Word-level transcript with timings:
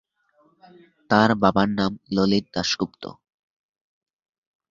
তার 1.09 1.29
বাবার 1.41 1.69
নাম 1.77 1.91
ললিত 2.11 2.45
দাশগুপ্ত। 2.53 3.03